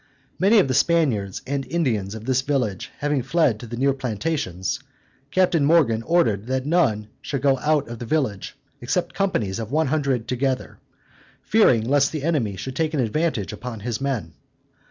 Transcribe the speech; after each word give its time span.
Many 0.39 0.57
of 0.57 0.67
the 0.67 0.73
Spaniards 0.73 1.43
and 1.45 1.63
Indians 1.67 2.15
of 2.15 2.25
this 2.25 2.41
village 2.41 2.89
having 2.97 3.21
fled 3.21 3.59
to 3.59 3.67
the 3.67 3.77
near 3.77 3.93
plantations, 3.93 4.79
Captain 5.29 5.63
Morgan 5.63 6.01
ordered 6.01 6.47
that 6.47 6.65
none 6.65 7.07
should 7.21 7.43
go 7.43 7.59
out 7.59 7.87
of 7.87 7.99
the 7.99 8.07
village, 8.07 8.57
except 8.81 9.13
companies 9.13 9.59
of 9.59 9.71
one 9.71 9.85
hundred 9.89 10.27
together, 10.27 10.79
fearing 11.43 11.85
lest 11.87 12.11
the 12.11 12.23
enemy 12.23 12.55
should 12.55 12.75
take 12.75 12.95
an 12.95 12.99
advantage 12.99 13.53
upon 13.53 13.81
his 13.81 14.01
men. 14.01 14.33